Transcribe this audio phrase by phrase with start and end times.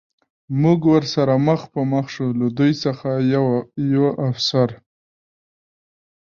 [0.61, 3.09] موږ ورسره مخ په مخ شو، له دوی څخه
[3.93, 4.69] یوه افسر.